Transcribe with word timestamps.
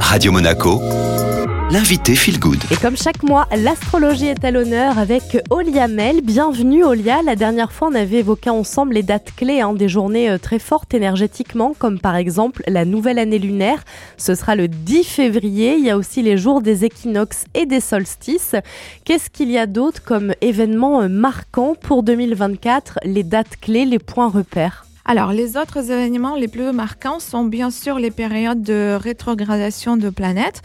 Radio 0.00 0.32
Monaco, 0.32 0.80
l'invité 1.70 2.14
Feel 2.14 2.38
Good. 2.38 2.58
Et 2.70 2.76
comme 2.76 2.96
chaque 2.96 3.22
mois, 3.22 3.46
l'astrologie 3.56 4.28
est 4.28 4.44
à 4.44 4.50
l'honneur 4.50 4.98
avec 4.98 5.38
Olia 5.50 5.88
Mel. 5.88 6.22
Bienvenue 6.22 6.84
Olia. 6.84 7.22
La 7.22 7.36
dernière 7.36 7.72
fois, 7.72 7.88
on 7.88 7.94
avait 7.94 8.18
évoqué 8.18 8.48
ensemble 8.48 8.94
les 8.94 9.02
dates 9.02 9.32
clés 9.36 9.60
hein, 9.60 9.74
des 9.74 9.88
journées 9.88 10.30
euh, 10.30 10.38
très 10.38 10.58
fortes 10.58 10.94
énergétiquement, 10.94 11.74
comme 11.78 11.98
par 11.98 12.16
exemple 12.16 12.62
la 12.66 12.84
nouvelle 12.84 13.18
année 13.18 13.38
lunaire. 13.38 13.84
Ce 14.16 14.34
sera 14.34 14.56
le 14.56 14.68
10 14.68 15.04
février. 15.04 15.76
Il 15.76 15.84
y 15.84 15.90
a 15.90 15.96
aussi 15.98 16.22
les 16.22 16.38
jours 16.38 16.62
des 16.62 16.84
équinoxes 16.84 17.44
et 17.54 17.66
des 17.66 17.80
solstices. 17.80 18.54
Qu'est-ce 19.04 19.28
qu'il 19.28 19.50
y 19.50 19.58
a 19.58 19.66
d'autre 19.66 20.02
comme 20.02 20.32
événements 20.40 21.02
euh, 21.02 21.08
marquants 21.08 21.74
pour 21.78 22.02
2024 22.02 23.00
Les 23.04 23.22
dates 23.22 23.56
clés, 23.60 23.84
les 23.84 23.98
points 23.98 24.30
repères? 24.30 24.85
Alors, 25.08 25.32
les 25.32 25.56
autres 25.56 25.92
événements 25.92 26.34
les 26.34 26.48
plus 26.48 26.72
marquants 26.72 27.20
sont 27.20 27.44
bien 27.44 27.70
sûr 27.70 28.00
les 28.00 28.10
périodes 28.10 28.62
de 28.62 28.98
rétrogradation 29.00 29.96
de 29.96 30.10
planètes. 30.10 30.62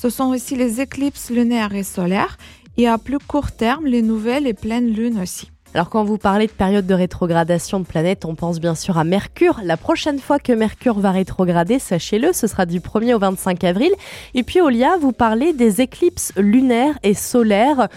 Ce 0.00 0.10
sont 0.10 0.30
aussi 0.30 0.54
les 0.54 0.80
éclipses 0.80 1.28
lunaires 1.30 1.74
et 1.74 1.82
solaires. 1.82 2.38
Et 2.76 2.86
à 2.86 2.98
plus 2.98 3.18
court 3.18 3.50
terme, 3.50 3.86
les 3.86 4.00
nouvelles 4.00 4.46
et 4.46 4.54
pleines 4.54 4.92
lunes 4.92 5.20
aussi. 5.20 5.50
Alors 5.74 5.90
quand 5.90 6.04
vous 6.04 6.18
parlez 6.18 6.46
de 6.46 6.52
période 6.52 6.86
de 6.86 6.94
rétrogradation 6.94 7.80
de 7.80 7.84
planètes, 7.84 8.24
on 8.24 8.36
pense 8.36 8.60
bien 8.60 8.76
sûr 8.76 8.96
à 8.96 9.02
Mercure. 9.02 9.60
La 9.64 9.76
prochaine 9.76 10.20
fois 10.20 10.38
que 10.38 10.52
Mercure 10.52 11.00
va 11.00 11.10
rétrograder, 11.10 11.80
sachez-le, 11.80 12.32
ce 12.32 12.46
sera 12.46 12.66
du 12.66 12.78
1er 12.78 13.14
au 13.14 13.18
25 13.18 13.64
avril. 13.64 13.90
Et 14.34 14.44
puis 14.44 14.60
Olia, 14.60 14.98
vous 15.00 15.12
parlez 15.12 15.52
des 15.52 15.80
éclipses 15.80 16.32
lunaires 16.36 16.96
et 17.02 17.14
solaires. 17.14 17.88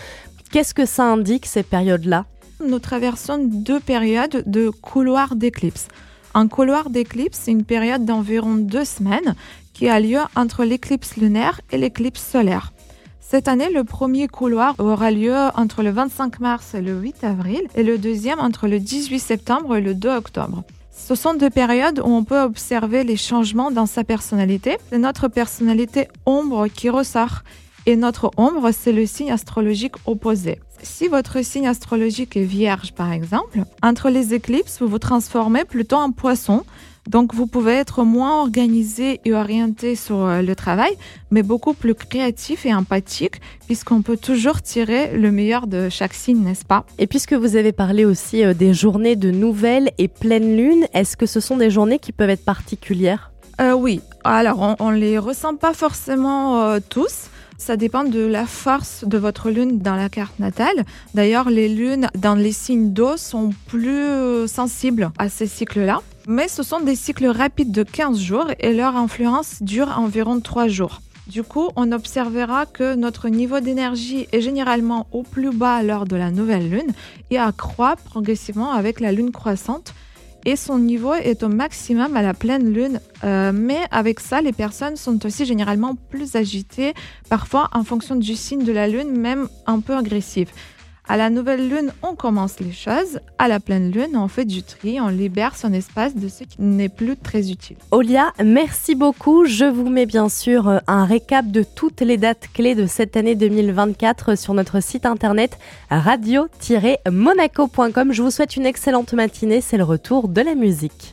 Qu'est-ce 0.51 0.73
que 0.73 0.85
ça 0.85 1.03
indique 1.03 1.45
ces 1.45 1.63
périodes-là? 1.63 2.25
Nous 2.67 2.79
traversons 2.79 3.39
deux 3.39 3.79
périodes 3.79 4.43
de 4.45 4.69
couloir 4.69 5.35
d'éclipse. 5.35 5.87
Un 6.33 6.47
couloir 6.47 6.89
d'éclipse, 6.89 7.39
c'est 7.43 7.51
une 7.51 7.63
période 7.63 8.05
d'environ 8.05 8.55
deux 8.55 8.85
semaines 8.85 9.35
qui 9.73 9.89
a 9.89 9.99
lieu 9.99 10.19
entre 10.35 10.63
l'éclipse 10.63 11.17
lunaire 11.17 11.61
et 11.71 11.77
l'éclipse 11.77 12.23
solaire. 12.23 12.73
Cette 13.19 13.47
année, 13.47 13.71
le 13.71 13.83
premier 13.83 14.27
couloir 14.27 14.75
aura 14.77 15.11
lieu 15.11 15.35
entre 15.55 15.81
le 15.81 15.91
25 15.91 16.39
mars 16.39 16.73
et 16.75 16.81
le 16.81 16.93
8 16.93 17.23
avril 17.23 17.61
et 17.75 17.83
le 17.83 17.97
deuxième 17.97 18.39
entre 18.39 18.67
le 18.67 18.79
18 18.79 19.19
septembre 19.19 19.75
et 19.75 19.81
le 19.81 19.95
2 19.95 20.09
octobre. 20.09 20.63
Ce 20.95 21.15
sont 21.15 21.33
deux 21.33 21.49
périodes 21.49 21.99
où 21.99 22.07
on 22.07 22.23
peut 22.23 22.41
observer 22.41 23.03
les 23.03 23.17
changements 23.17 23.71
dans 23.71 23.87
sa 23.87 24.03
personnalité. 24.03 24.77
C'est 24.89 24.99
notre 24.99 25.27
personnalité 25.27 26.07
ombre 26.25 26.67
qui 26.67 26.89
ressort 26.89 27.43
et 27.85 27.95
notre 27.95 28.31
ombre, 28.37 28.71
c'est 28.71 28.93
le 28.93 29.05
signe 29.05 29.31
astrologique 29.31 29.95
opposé. 30.05 30.59
Si 30.81 31.07
votre 31.07 31.43
signe 31.43 31.67
astrologique 31.67 32.35
est 32.35 32.43
vierge, 32.43 32.93
par 32.93 33.11
exemple, 33.11 33.63
entre 33.81 34.09
les 34.09 34.33
éclipses, 34.33 34.79
vous 34.81 34.87
vous 34.87 34.99
transformez 34.99 35.63
plutôt 35.65 35.95
en 35.95 36.11
poisson. 36.11 36.63
Donc, 37.09 37.33
vous 37.33 37.47
pouvez 37.47 37.73
être 37.73 38.03
moins 38.03 38.39
organisé 38.39 39.19
et 39.25 39.33
orienté 39.33 39.95
sur 39.97 40.23
euh, 40.23 40.41
le 40.41 40.55
travail, 40.55 40.93
mais 41.31 41.43
beaucoup 41.43 41.73
plus 41.73 41.95
créatif 41.95 42.65
et 42.65 42.73
empathique, 42.73 43.41
puisqu'on 43.65 44.01
peut 44.01 44.15
toujours 44.15 44.61
tirer 44.61 45.17
le 45.17 45.29
meilleur 45.29 45.67
de 45.67 45.89
chaque 45.89 46.13
signe, 46.13 46.41
n'est-ce 46.41 46.63
pas? 46.63 46.85
Et 46.99 47.07
puisque 47.07 47.33
vous 47.33 47.57
avez 47.57 47.73
parlé 47.73 48.05
aussi 48.05 48.45
euh, 48.45 48.53
des 48.53 48.73
journées 48.73 49.17
de 49.17 49.31
nouvelles 49.31 49.91
et 49.97 50.07
pleine 50.07 50.55
lune, 50.55 50.85
est-ce 50.93 51.17
que 51.17 51.25
ce 51.25 51.41
sont 51.41 51.57
des 51.57 51.69
journées 51.69 51.99
qui 51.99 52.13
peuvent 52.13 52.29
être 52.29 52.45
particulières? 52.45 53.31
Euh, 53.59 53.73
Oui. 53.73 53.99
Alors, 54.23 54.77
on 54.79 54.91
ne 54.91 54.97
les 54.97 55.17
ressent 55.17 55.57
pas 55.57 55.73
forcément 55.73 56.79
tous. 56.89 57.27
Ça 57.57 57.77
dépend 57.77 58.03
de 58.03 58.19
la 58.19 58.45
force 58.45 59.05
de 59.05 59.17
votre 59.17 59.49
lune 59.49 59.79
dans 59.79 59.95
la 59.95 60.09
carte 60.09 60.39
natale. 60.39 60.85
D'ailleurs, 61.13 61.49
les 61.49 61.69
lunes 61.69 62.09
dans 62.15 62.35
les 62.35 62.51
signes 62.51 62.91
d'eau 62.91 63.17
sont 63.17 63.51
plus 63.67 64.47
sensibles 64.47 65.11
à 65.17 65.29
ces 65.29 65.47
cycles-là. 65.47 66.01
Mais 66.27 66.47
ce 66.47 66.63
sont 66.63 66.79
des 66.79 66.95
cycles 66.95 67.27
rapides 67.27 67.71
de 67.71 67.83
15 67.83 68.19
jours 68.19 68.47
et 68.59 68.73
leur 68.73 68.95
influence 68.95 69.61
dure 69.61 69.93
environ 69.97 70.39
3 70.39 70.67
jours. 70.67 71.01
Du 71.27 71.43
coup, 71.43 71.69
on 71.77 71.93
observera 71.93 72.65
que 72.65 72.95
notre 72.95 73.29
niveau 73.29 73.61
d'énergie 73.61 74.27
est 74.33 74.41
généralement 74.41 75.07
au 75.13 75.23
plus 75.23 75.55
bas 75.55 75.81
lors 75.81 76.05
de 76.05 76.17
la 76.17 76.31
nouvelle 76.31 76.69
lune 76.69 76.91
et 77.29 77.37
accroît 77.37 77.95
progressivement 77.95 78.73
avec 78.73 78.99
la 78.99 79.13
lune 79.13 79.31
croissante 79.31 79.93
et 80.45 80.55
son 80.55 80.79
niveau 80.79 81.13
est 81.13 81.43
au 81.43 81.49
maximum 81.49 82.15
à 82.17 82.21
la 82.21 82.33
pleine 82.33 82.73
lune. 82.73 82.99
Euh, 83.23 83.51
mais 83.53 83.79
avec 83.91 84.19
ça, 84.19 84.41
les 84.41 84.51
personnes 84.51 84.95
sont 84.95 85.25
aussi 85.25 85.45
généralement 85.45 85.95
plus 85.95 86.35
agitées, 86.35 86.93
parfois 87.29 87.69
en 87.73 87.83
fonction 87.83 88.15
du 88.15 88.35
signe 88.35 88.63
de 88.63 88.71
la 88.71 88.87
lune, 88.87 89.11
même 89.17 89.47
un 89.65 89.79
peu 89.79 89.95
agressives. 89.95 90.49
À 91.05 91.17
la 91.17 91.29
nouvelle 91.29 91.67
lune, 91.67 91.91
on 92.01 92.15
commence 92.15 92.61
les 92.61 92.71
choses. 92.71 93.19
À 93.37 93.49
la 93.49 93.59
pleine 93.59 93.91
lune, 93.91 94.15
on 94.15 94.29
fait 94.29 94.45
du 94.45 94.63
tri, 94.63 95.01
on 95.01 95.09
libère 95.09 95.57
son 95.57 95.73
espace 95.73 96.15
de 96.15 96.29
ce 96.29 96.45
qui 96.45 96.61
n'est 96.61 96.87
plus 96.87 97.17
très 97.17 97.51
utile. 97.51 97.75
Olia, 97.91 98.31
merci 98.41 98.95
beaucoup. 98.95 99.45
Je 99.45 99.65
vous 99.65 99.89
mets 99.89 100.05
bien 100.05 100.29
sûr 100.29 100.69
euh, 100.69 100.79
un 100.87 101.03
récap 101.03 101.51
de 101.51 101.63
toutes 101.63 101.99
les 101.99 102.15
dates 102.15 102.47
clés 102.53 102.73
de 102.73 102.85
cette 102.85 103.17
année 103.17 103.35
2024 103.35 104.37
sur 104.37 104.53
notre 104.53 104.81
site 104.81 105.05
internet 105.05 105.59
radio-monaco.com. 105.89 108.13
Je 108.13 108.21
vous 108.21 108.31
souhaite 108.31 108.55
une 108.55 108.65
excellente 108.65 109.11
matinée. 109.11 109.59
C'est 109.59 109.77
le 109.77 109.83
retour 109.83 110.29
de 110.29 110.39
la 110.39 110.55
musique. 110.55 111.11